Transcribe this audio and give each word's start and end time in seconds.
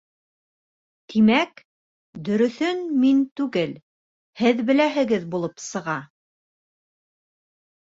Тимәк, 1.11 1.61
дөрөҫөн 2.29 2.81
мин 3.03 3.21
түгел, 3.41 3.77
һеҙ 4.43 4.65
беләһегеҙ 4.73 5.31
булып 5.37 5.65
сыға? 5.69 6.01